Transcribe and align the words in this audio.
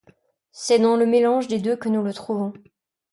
C’est 0.51 0.79
dans 0.79 0.95
le 0.95 1.05
mélange 1.05 1.47
des 1.47 1.59
deux 1.59 1.75
que 1.75 1.87
nous 1.87 2.01
le 2.01 2.11
trouvons. 2.11 2.53